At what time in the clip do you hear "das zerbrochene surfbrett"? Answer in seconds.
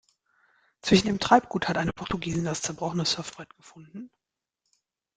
2.45-3.55